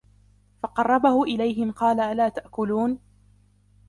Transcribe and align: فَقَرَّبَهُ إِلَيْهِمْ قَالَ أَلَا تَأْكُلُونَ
فَقَرَّبَهُ 0.63 1.23
إِلَيْهِمْ 1.23 1.71
قَالَ 1.71 1.99
أَلَا 1.99 2.29
تَأْكُلُونَ 2.29 2.99